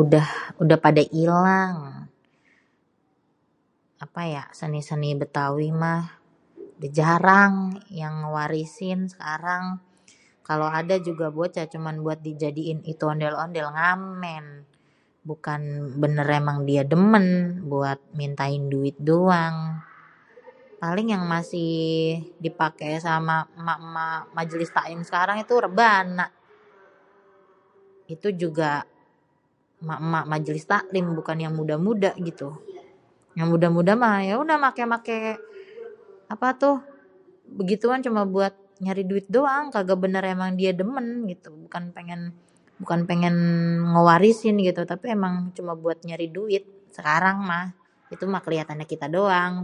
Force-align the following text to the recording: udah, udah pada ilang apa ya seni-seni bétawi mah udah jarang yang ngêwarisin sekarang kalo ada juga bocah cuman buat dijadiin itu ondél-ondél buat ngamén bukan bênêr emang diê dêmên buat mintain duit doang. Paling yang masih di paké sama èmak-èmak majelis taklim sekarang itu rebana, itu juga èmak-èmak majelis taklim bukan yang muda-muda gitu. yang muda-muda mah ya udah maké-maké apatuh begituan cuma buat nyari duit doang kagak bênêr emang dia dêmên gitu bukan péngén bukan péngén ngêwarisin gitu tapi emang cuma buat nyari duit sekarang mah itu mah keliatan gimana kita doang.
udah, 0.00 0.26
udah 0.62 0.78
pada 0.86 1.02
ilang 1.22 1.72
apa 4.04 4.20
ya 4.34 4.42
seni-seni 4.60 5.10
bétawi 5.20 5.68
mah 5.82 6.02
udah 6.78 6.90
jarang 6.98 7.54
yang 8.02 8.14
ngêwarisin 8.22 9.00
sekarang 9.12 9.62
kalo 10.48 10.66
ada 10.80 10.94
juga 11.08 11.26
bocah 11.38 11.66
cuman 11.72 11.94
buat 12.04 12.18
dijadiin 12.28 12.78
itu 12.92 13.04
ondél-ondél 13.12 13.66
buat 13.70 13.74
ngamén 13.78 14.44
bukan 15.28 15.60
bênêr 16.00 16.28
emang 16.40 16.58
diê 16.68 16.82
dêmên 16.90 17.26
buat 17.72 18.00
mintain 18.18 18.60
duit 18.72 18.92
doang. 19.10 19.56
Paling 20.82 21.08
yang 21.16 21.24
masih 21.34 21.74
di 22.42 22.50
paké 22.60 22.90
sama 23.06 23.36
èmak-èmak 23.58 24.20
majelis 24.36 24.68
taklim 24.76 25.00
sekarang 25.08 25.36
itu 25.44 25.54
rebana, 25.64 26.26
itu 28.14 28.28
juga 28.42 28.70
èmak-èmak 29.84 30.24
majelis 30.32 30.66
taklim 30.72 31.06
bukan 31.18 31.36
yang 31.44 31.54
muda-muda 31.58 32.12
gitu. 32.28 32.50
yang 33.38 33.48
muda-muda 33.52 33.92
mah 34.02 34.16
ya 34.28 34.34
udah 34.42 34.58
maké-maké 34.66 35.18
apatuh 36.34 36.76
begituan 37.58 37.98
cuma 38.06 38.22
buat 38.34 38.54
nyari 38.84 39.02
duit 39.10 39.26
doang 39.36 39.64
kagak 39.74 39.98
bênêr 40.02 40.24
emang 40.36 40.50
dia 40.60 40.70
dêmên 40.78 41.06
gitu 41.32 41.48
bukan 41.66 41.84
péngén 41.96 42.22
bukan 42.80 43.00
péngén 43.10 43.34
ngêwarisin 43.90 44.56
gitu 44.68 44.82
tapi 44.90 45.04
emang 45.18 45.34
cuma 45.56 45.72
buat 45.82 45.98
nyari 46.06 46.26
duit 46.36 46.62
sekarang 46.96 47.36
mah 47.48 47.64
itu 48.14 48.22
mah 48.30 48.38
keliatan 48.46 48.78
gimana 48.78 48.86
kita 48.92 49.06
doang. 49.10 49.54